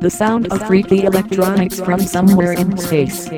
The 0.00 0.10
sound 0.10 0.46
of 0.52 0.64
freaky 0.68 1.02
electronics 1.02 1.80
from 1.80 2.00
somewhere 2.00 2.52
in 2.52 2.76
space. 2.78 3.28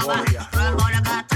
Warrior. 0.00 1.31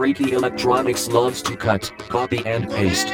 Freaky 0.00 0.32
Electronics 0.32 1.08
loves 1.08 1.42
to 1.42 1.54
cut, 1.54 1.92
copy 2.08 2.42
and 2.46 2.70
paste. 2.70 3.08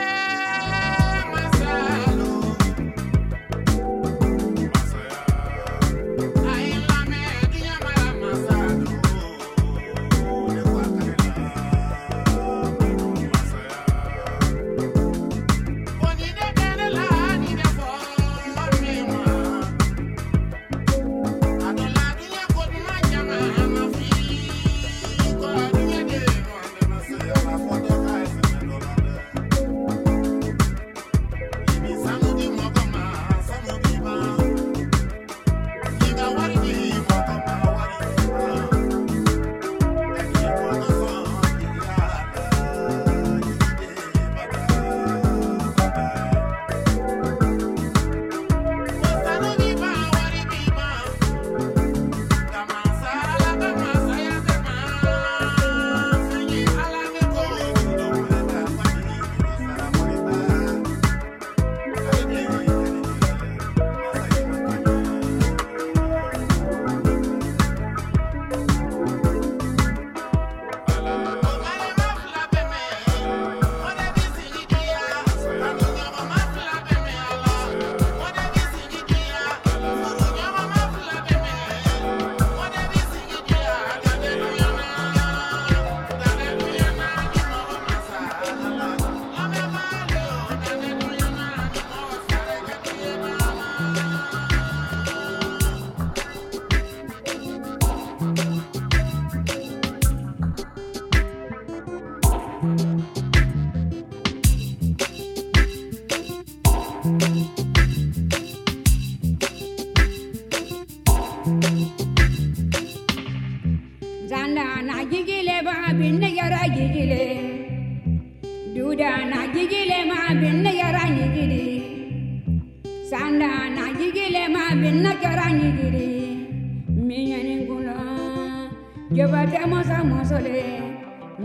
Mɔsɔle 130.36 130.64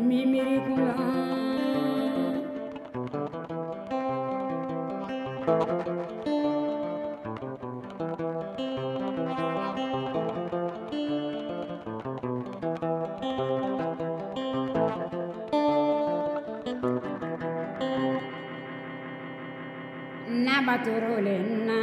mimiri 0.07 0.55
kunla 0.65 0.93
nabatorole 20.45 21.35
na 21.67 21.77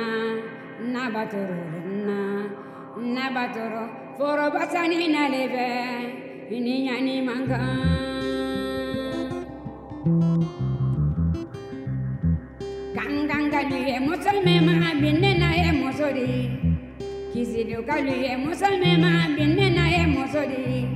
nabatorole 0.93 1.81
na 2.07 2.17
nabatoro 3.15 3.83
forobasani 4.17 4.99
nalebe 6.49 6.61
ni 6.61 6.89
ɲani 6.89 7.15
mankan 7.27 7.63
kankankalu 12.95 13.77
ye 13.89 14.01
musolime 14.01 14.61
ma 14.67 14.95
binne 15.01 15.39
na 15.39 15.53
ye 15.53 15.73
muso 15.73 16.09
di. 16.13 16.51
Kisidukalu 17.33 18.13
ye 18.25 18.37
musolime 18.37 18.97
ma 18.99 19.29
binne 19.37 19.67
na 19.77 19.85
ye 19.89 20.07
muso 20.07 20.41
di. 20.51 20.89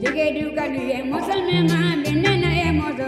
Jegedukalu 0.00 0.80
ye 0.90 1.02
musolime 1.02 1.58
ma 1.68 1.96
binne 2.02 2.32
na 2.42 2.50
ye 2.60 2.70
muso 2.72 3.06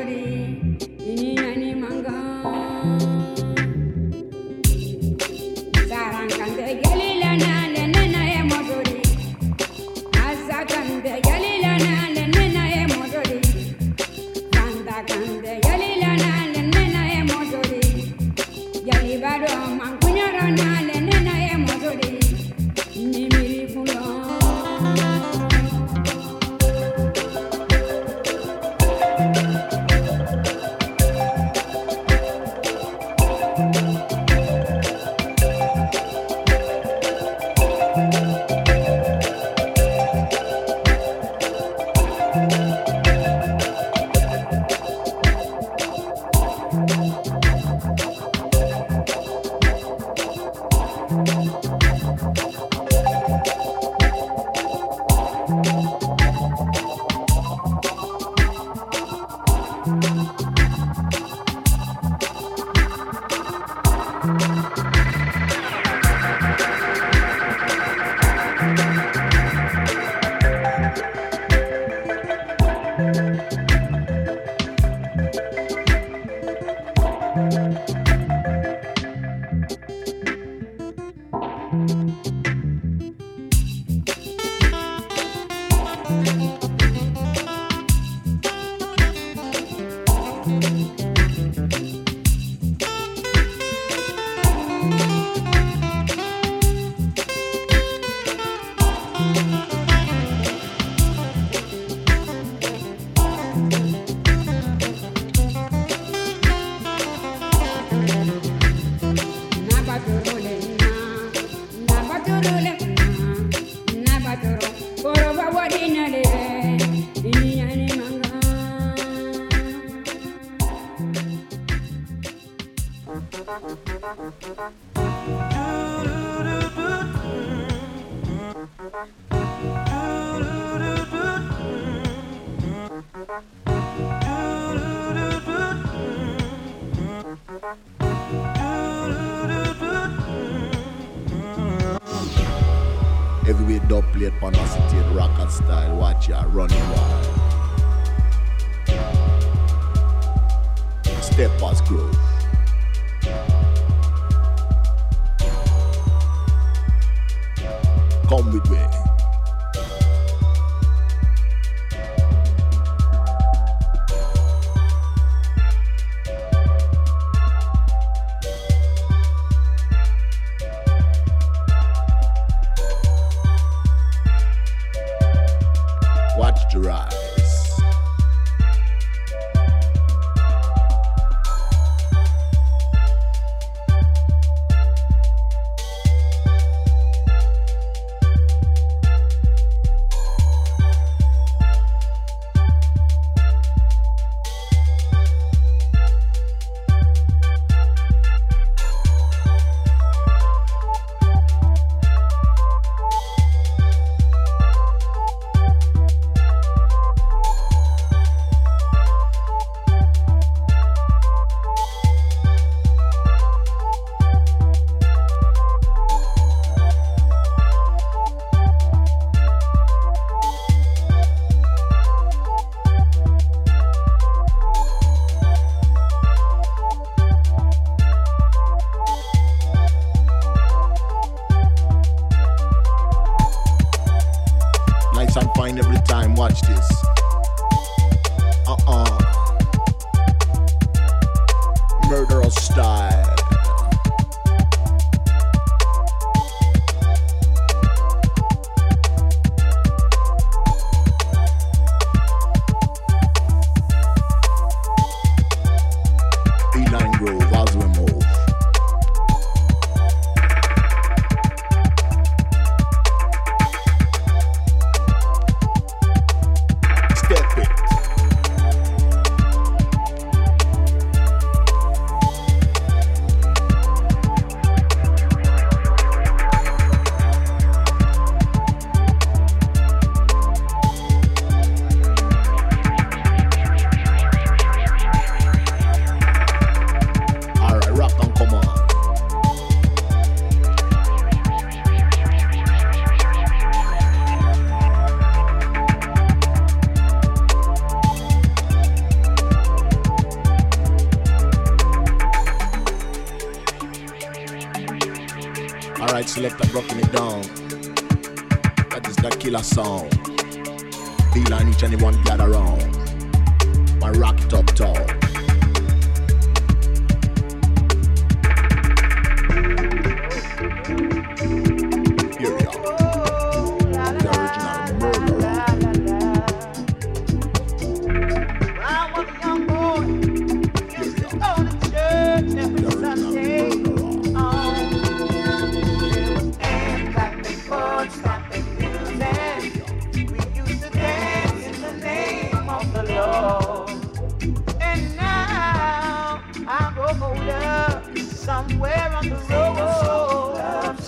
somewhere 348.69 349.13
on 349.15 349.29
the 349.29 349.37
road. 349.37 350.55
Love 350.57 351.01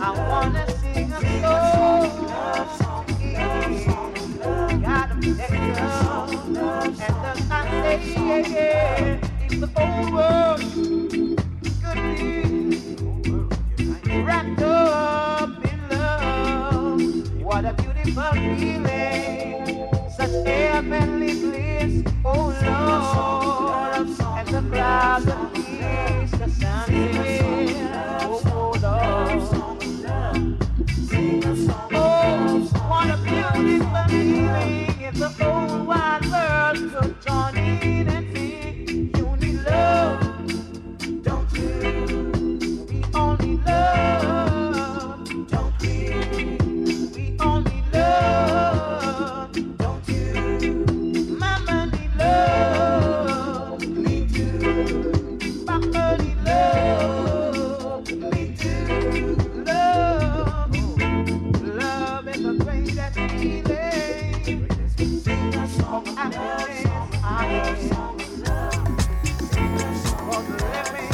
I 0.00 0.10
wanna 0.28 0.66
sing 0.80 1.12
a 1.12 1.20
song. 1.72 2.28
And 8.54 9.62
the 9.62 9.68
whole 9.74 10.12
world 10.12 10.60
wrapped 14.26 14.62
up 14.62 15.64
in 15.64 15.80
love, 15.90 17.42
what 17.42 17.64
a 17.64 17.72
beautiful 17.74 18.32
feeling, 18.32 19.88
such 20.16 20.46
heaven. 20.46 21.11
song, 65.72 66.04
I 66.16 66.28
love 66.28 66.74
song, 66.82 67.10
I 67.24 67.58
love 67.58 67.80
song, 67.88 68.18
love. 68.42 68.96
But 70.28 70.60
let 70.60 70.92
me 70.94 71.11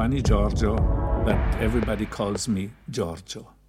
Giovanni 0.00 0.22
Giorgio, 0.22 0.76
but 1.26 1.36
everybody 1.60 2.06
calls 2.06 2.48
me 2.48 2.70
Giorgio. 2.88 3.59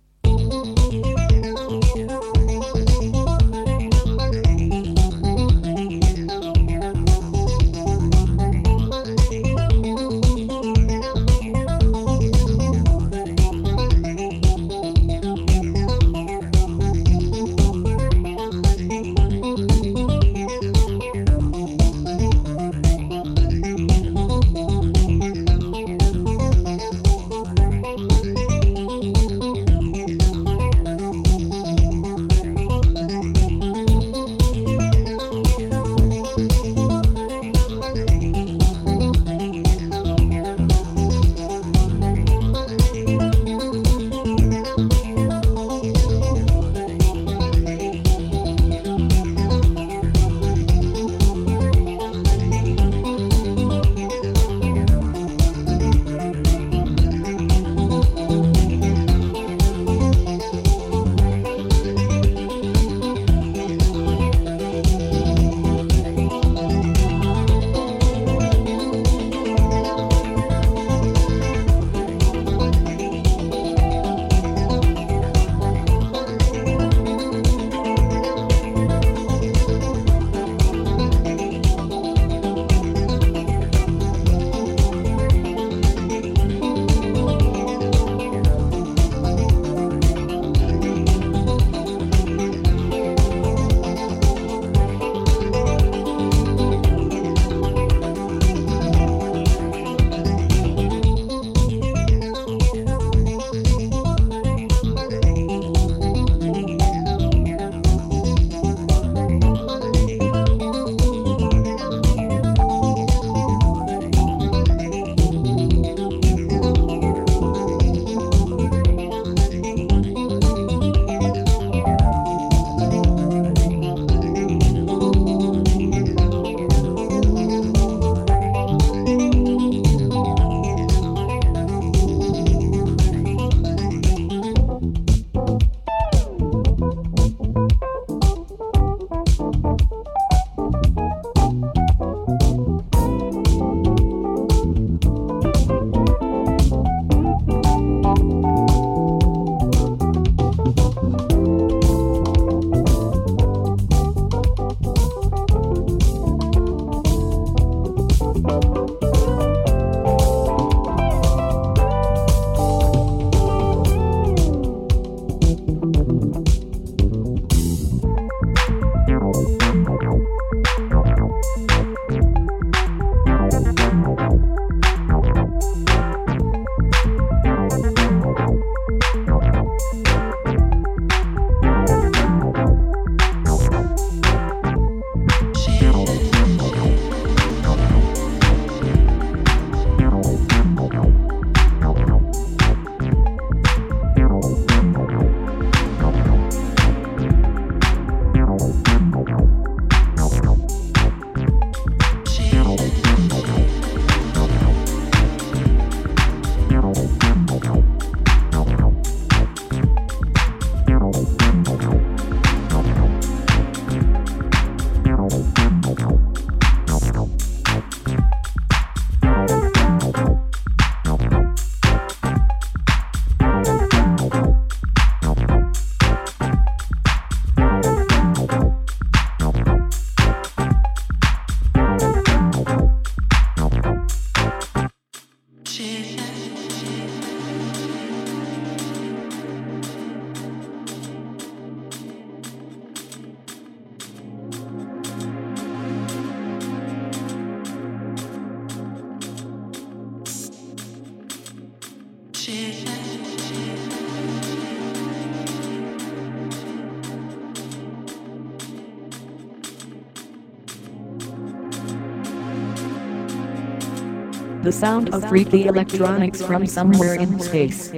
The 264.63 264.71
sound 264.71 265.09
of 265.13 265.27
freaky 265.27 265.65
electronics 265.65 266.39
from 266.41 266.67
somewhere 266.67 267.15
in 267.15 267.39
space. 267.39 267.91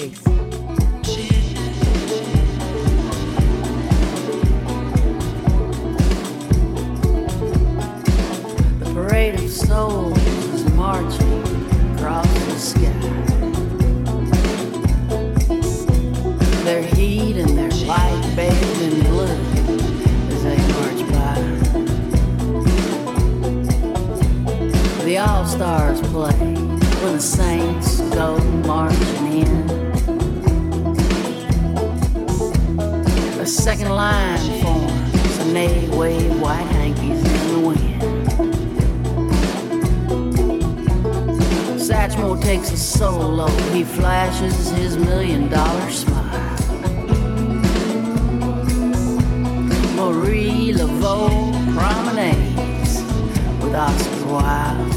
Solo, 43.03 43.47
he 43.73 43.83
flashes 43.83 44.69
his 44.71 44.95
million 44.95 45.49
dollar 45.49 45.91
smile. 45.91 46.55
Marie 49.97 50.71
Laveau 50.71 51.51
promenades 51.75 52.93
with 53.61 53.75
Oscar 53.75 54.25
Wilde. 54.33 54.93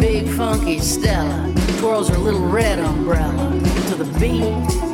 Big 0.00 0.26
funky 0.28 0.78
Stella 0.78 1.52
twirls 1.78 2.08
her 2.08 2.16
little 2.16 2.48
red 2.48 2.78
umbrella 2.78 3.50
to 3.88 3.96
the 3.96 4.08
beat. 4.18 4.87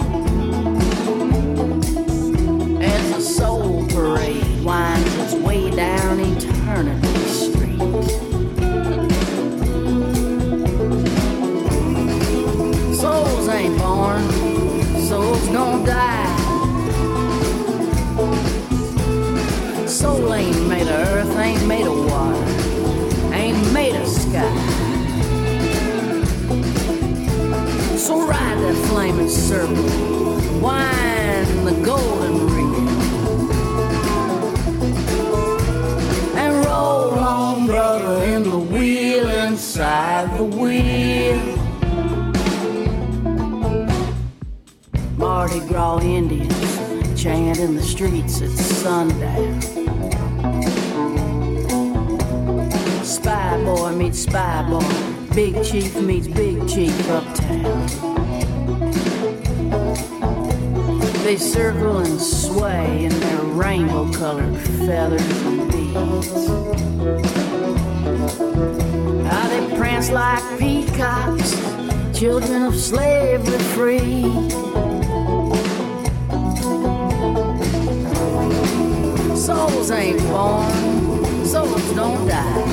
Souls 79.75 79.91
ain't 79.91 80.21
born, 80.29 81.45
souls 81.45 81.95
don't 81.95 82.29
die. 82.29 82.65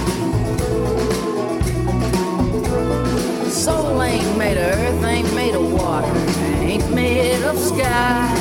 Soul 3.50 4.04
ain't 4.04 4.38
made 4.38 4.58
of 4.58 4.78
earth, 4.78 5.04
ain't 5.04 5.34
made 5.34 5.56
of 5.56 5.74
water, 5.74 6.16
ain't 6.62 6.94
made 6.94 7.42
of 7.42 7.58
sky. 7.58 8.32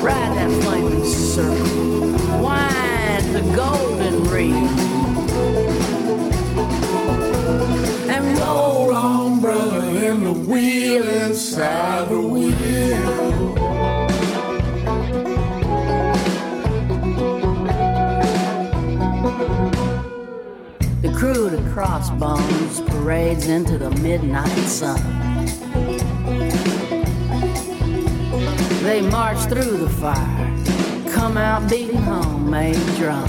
Ride 0.00 0.32
that 0.34 0.50
flaming 0.62 1.04
circle, 1.04 2.42
wind 2.42 3.34
the 3.34 3.42
golden 3.54 4.24
ring, 4.30 4.66
and 8.08 8.38
roll 8.38 8.94
on, 8.94 9.40
brother, 9.42 9.84
in 10.06 10.24
the 10.24 10.32
wheel 10.32 11.06
inside 11.06 12.08
the 12.08 12.18
wheel. 12.18 12.51
Crossbones 21.72 22.82
parades 22.82 23.48
into 23.48 23.78
the 23.78 23.90
midnight 24.02 24.46
sun. 24.68 25.00
They 28.82 29.00
march 29.00 29.38
through 29.48 29.78
the 29.78 29.88
fire, 29.88 31.10
come 31.14 31.38
out 31.38 31.70
beating 31.70 31.96
homemade 31.96 32.76
drum. 32.96 33.26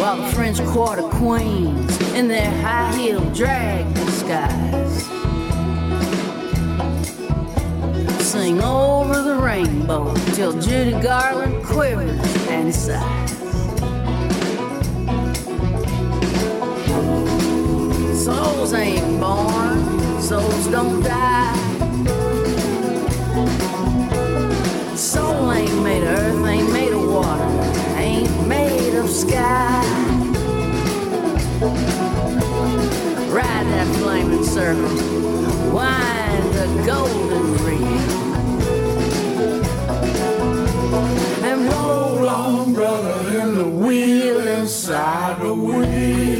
While 0.00 0.16
the 0.16 0.32
French 0.34 0.60
Quarter 0.66 1.02
Queens 1.10 2.00
in 2.14 2.26
their 2.26 2.50
high 2.62 2.92
heel 2.96 3.20
drag 3.32 3.94
disguise 3.94 5.04
sing 8.20 8.60
over 8.60 9.22
the 9.22 9.36
rainbow 9.36 10.12
till 10.34 10.60
Judy 10.60 11.00
Garland 11.00 11.64
quivers 11.64 12.18
and 12.48 12.74
sighs. 12.74 13.25
Souls 18.66 18.80
ain't 18.80 19.20
born, 19.20 20.20
souls 20.20 20.66
don't 20.66 21.00
die. 21.00 21.54
Soul 24.96 25.52
ain't 25.52 25.82
made 25.84 26.02
of 26.02 26.08
earth, 26.08 26.44
ain't 26.44 26.72
made 26.72 26.92
of 26.92 27.08
water, 27.08 27.44
ain't 27.96 28.48
made 28.48 28.96
of 28.96 29.08
sky. 29.08 29.84
Ride 33.30 33.66
that 33.70 33.86
flaming 34.00 34.42
circle, 34.42 34.96
wind 35.72 36.54
the 36.58 36.66
golden 36.84 37.64
ring. 37.64 38.00
And 41.44 41.68
roll 41.72 42.28
on, 42.28 42.74
brother, 42.74 43.38
in 43.38 43.54
the 43.54 43.68
wheel 43.68 44.44
inside 44.44 45.40
the 45.40 45.54
wheel. 45.54 46.35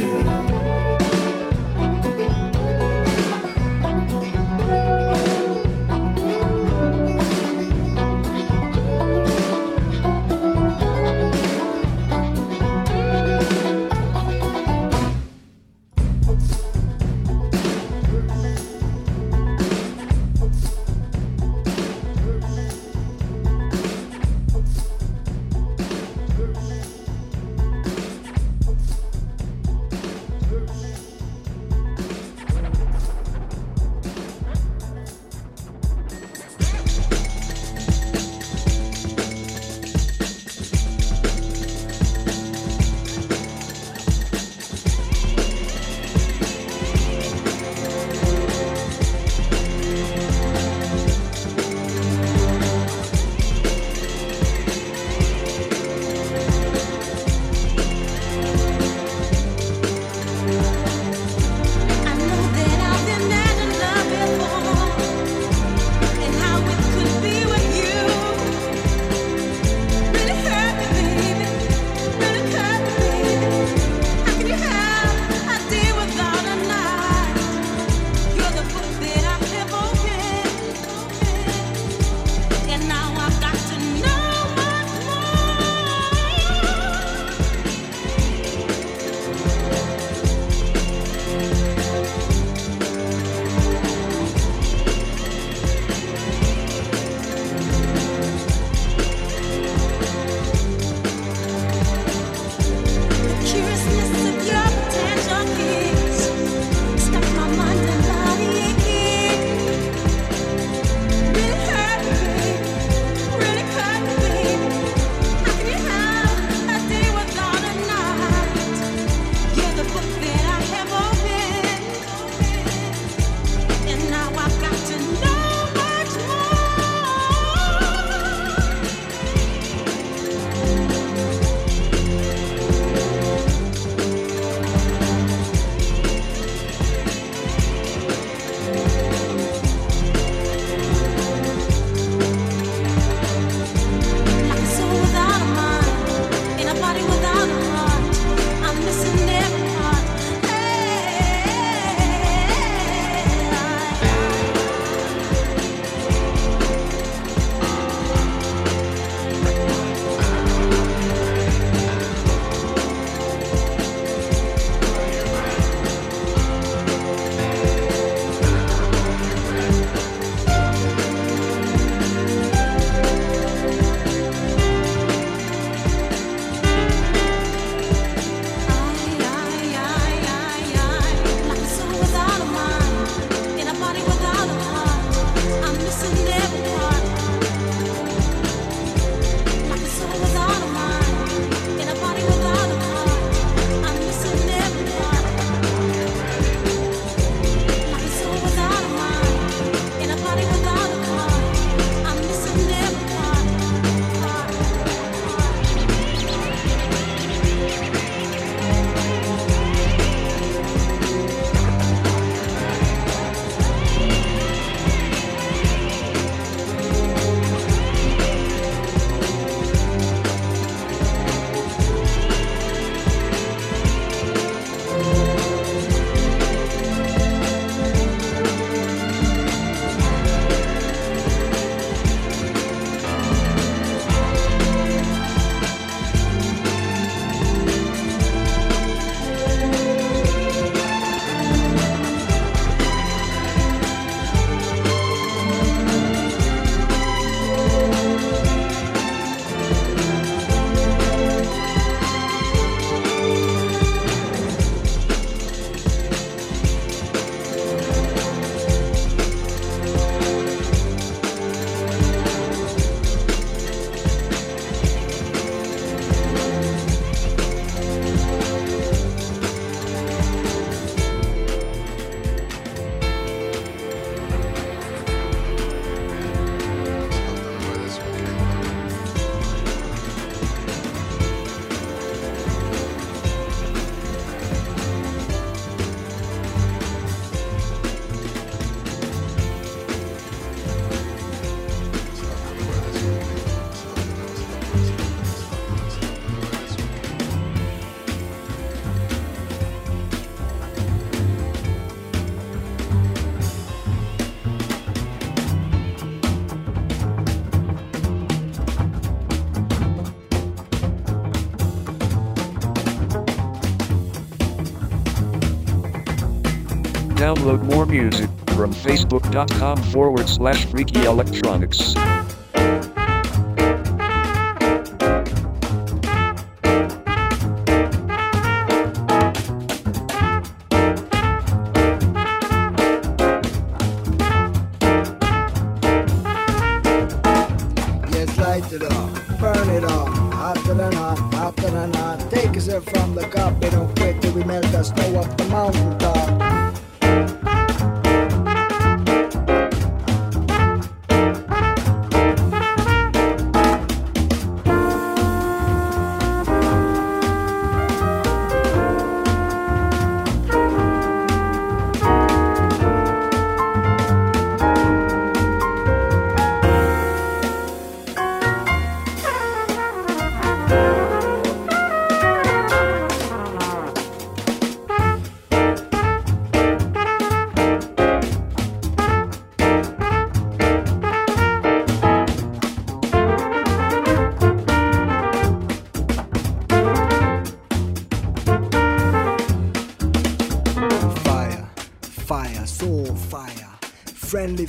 Download 317.47 317.63
more 317.63 317.85
music 317.85 318.29
from 318.55 318.73
facebook.com 318.73 319.77
forward 319.83 320.27
slash 320.27 320.65
freaky 320.65 321.05
electronics. 321.05 321.93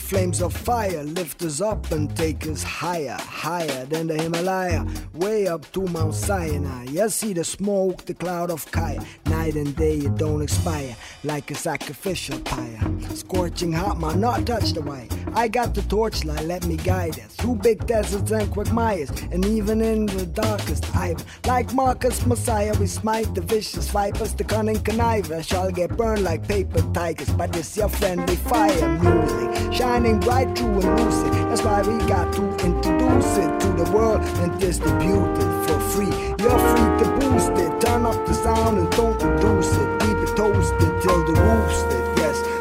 Flames 0.09 0.41
of 0.41 0.57
fire 0.57 1.03
lift 1.03 1.43
us 1.43 1.61
up 1.61 1.91
and 1.91 2.17
take 2.17 2.47
us 2.47 2.63
higher, 2.63 3.19
higher 3.21 3.85
than 3.85 4.07
the 4.07 4.15
Himalaya, 4.15 4.87
way 5.13 5.47
up 5.47 5.71
to 5.73 5.83
Mount 5.83 6.15
Sinai. 6.15 6.85
You 6.85 7.11
see 7.11 7.35
the 7.35 7.45
smoke, 7.45 8.07
the 8.07 8.15
cloud 8.15 8.51
of 8.51 8.65
Kaya. 8.73 9.05
Night 9.27 9.55
and 9.55 9.77
day, 9.77 9.99
it 9.99 10.17
don't 10.17 10.41
expire 10.41 10.97
like 11.25 11.51
a 11.51 11.55
sacrificial 11.55 12.41
pyre. 12.41 12.81
Scorching 13.15 13.73
hot, 13.73 14.01
man, 14.01 14.19
not 14.19 14.47
touch 14.47 14.73
the 14.73 14.81
wire. 14.81 15.09
I 15.35 15.49
got 15.49 15.75
the 15.75 15.83
torchlight, 15.83 16.45
let 16.45 16.67
me 16.67 16.77
guide 16.77 17.19
it 17.19 17.31
through 17.31 17.57
big 17.57 17.87
deserts 17.87 18.31
and 18.31 18.51
quagmires, 18.51 19.11
and 19.33 19.45
even 19.45 19.81
in 19.81 20.07
the 20.07 20.27
darkest 20.27 20.85
hour. 20.95 21.17
Like 21.47 21.73
Marcus 21.73 22.27
Mosiah, 22.27 22.75
we 22.79 22.87
smite 22.87 23.35
the 23.35 23.41
vicious 23.41 23.89
vipers, 23.91 24.35
the 24.35 24.45
cunning 24.45 24.77
conniver 24.77 25.43
shall 25.47 25.71
get 25.71 25.97
burned 25.97 26.23
like 26.23 26.47
paper 26.47 26.83
tigers. 26.93 27.31
But 27.31 27.53
this 27.53 27.77
your 27.77 27.89
friendly 27.89 28.37
fire 28.37 28.89
music, 28.99 29.73
shining 29.73 30.21
bright 30.21 30.57
through 30.57 30.81
and 30.81 31.01
lucid. 31.01 31.33
That's 31.49 31.63
why 31.63 31.83
we 31.83 31.99
got 32.07 32.33
to 32.35 32.43
introduce 32.65 33.37
it 33.39 33.61
to 33.61 33.85
the 33.85 33.91
world 33.93 34.21
and 34.23 34.59
distribute 34.61 35.35
it 35.39 35.67
for 35.67 35.81
free. 35.93 36.17
You're 36.43 36.59
free 36.71 36.91
to 37.01 37.17
boost 37.21 37.53
it, 37.53 37.81
turn 37.81 38.05
up 38.07 38.27
the 38.27 38.35
sound 38.35 38.79
and 38.79 38.91
don't 38.93 39.23
reduce 39.23 39.73
it. 39.73 40.01
Keep 40.01 40.17
it 40.19 40.37
toasted 40.37 41.03
till 41.03 41.25
the 41.27 41.41
roof's 41.41 41.83
lit. 41.85 42.08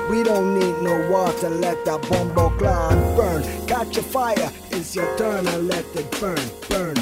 We 0.09 0.23
don't 0.23 0.57
need 0.57 0.81
no 0.81 1.09
water, 1.11 1.49
let 1.49 1.83
that 1.85 2.01
bombo 2.09 2.49
cloud 2.57 3.17
burn. 3.17 3.43
Catch 3.67 3.97
a 3.97 4.03
fire, 4.03 4.51
it's 4.71 4.95
your 4.95 5.17
turn 5.17 5.45
and 5.45 5.67
let 5.67 5.85
it 5.95 6.09
burn, 6.19 6.39
burn, 6.69 6.96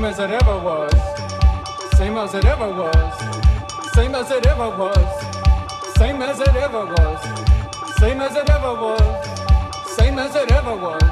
same 0.00 0.08
as 0.08 0.18
it 0.18 0.30
ever 0.30 0.56
was, 0.56 0.94
same 1.98 2.16
as 2.16 2.32
it 2.32 2.46
ever 2.46 2.68
was, 2.72 3.92
same 3.92 4.14
as 4.14 4.30
it 4.30 4.46
ever 4.46 4.70
was, 4.70 4.96
same 5.98 6.22
as 6.22 6.40
it 6.40 6.56
ever 6.56 6.86
was, 6.86 7.20
same 7.98 8.18
as 8.22 8.34
it 8.34 8.48
ever 8.48 8.72
was, 8.72 9.12
same 9.98 10.18
as 10.18 10.34
it 10.34 10.50
ever 10.52 10.74
was, 10.74 11.02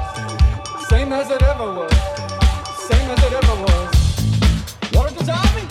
same 0.89 1.13
as 1.13 1.29
it 1.29 1.43
ever 1.43 1.71
was, 1.71 1.93
same 2.89 3.11
as 3.11 3.23
it 3.27 3.33
ever 3.39 3.55
was. 3.61 4.91
Water 4.91 5.13
dissolving 5.13 5.69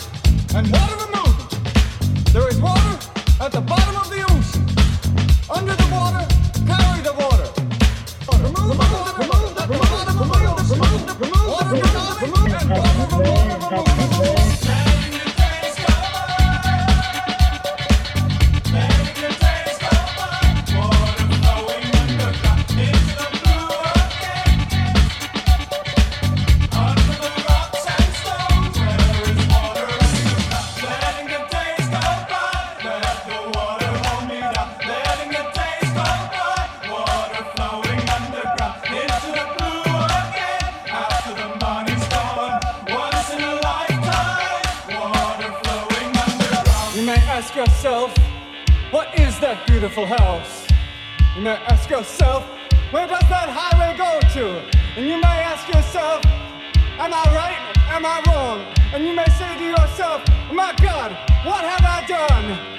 and 0.55 0.71
water 0.71 0.95
removing. 1.03 1.47
There 2.31 2.47
is 2.47 2.61
water 2.61 2.97
at 3.41 3.51
the 3.51 3.59
bottom 3.59 3.97
of 3.97 4.09
the 4.09 4.21
ocean, 4.31 4.63
under 5.53 5.75
the 5.75 5.88
yourself, 55.89 56.23
am 56.99 57.11
I 57.11 57.23
right? 57.33 57.77
Am 57.89 58.05
I 58.05 58.21
wrong? 58.27 58.63
And 58.93 59.03
you 59.03 59.15
may 59.15 59.25
say 59.25 59.57
to 59.57 59.63
yourself, 59.63 60.21
my 60.53 60.71
God, 60.79 61.17
what 61.43 61.63
have 61.63 61.83
I 61.83 62.05
done? 62.05 62.78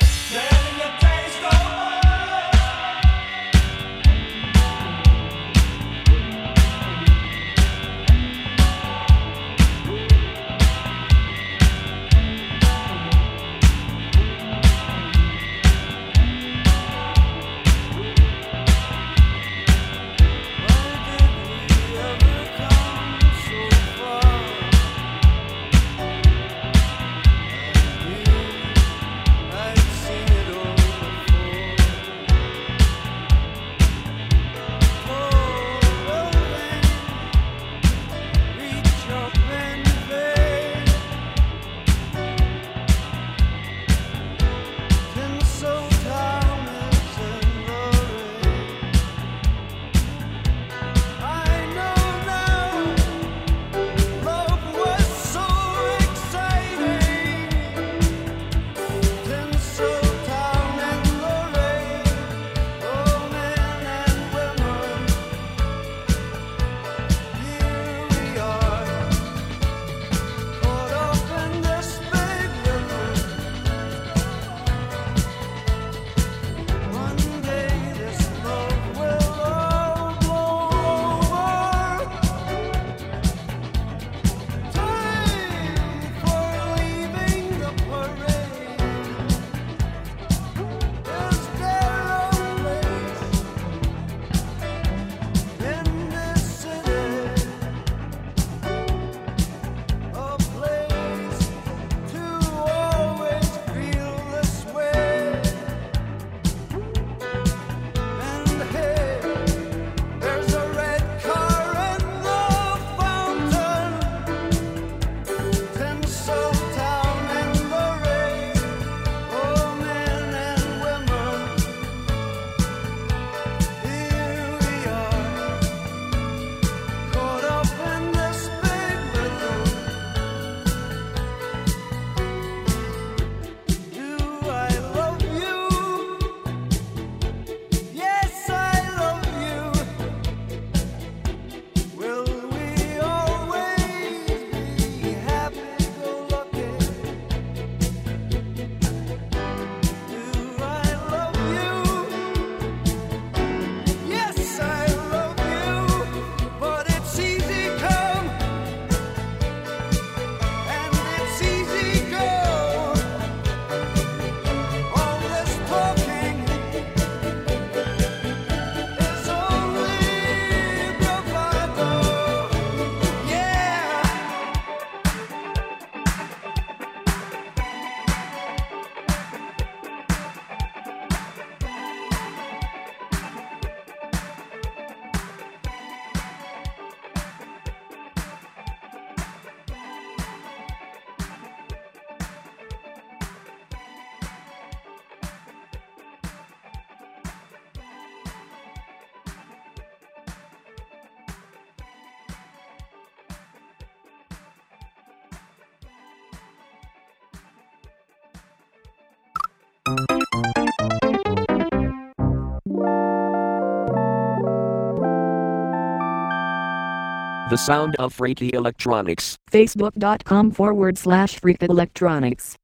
The 217.51 217.57
sound 217.59 217.97
of 217.97 218.15
Freaky 218.15 218.51
Electronics. 218.55 219.37
Facebook.com 219.51 220.53
forward 220.53 220.97
slash 220.97 221.41
Freak 221.41 221.61
Electronics. 221.65 222.55